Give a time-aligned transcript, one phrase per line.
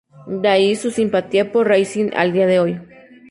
[0.25, 2.81] De ahí su simpatía por Racing al día de hoy.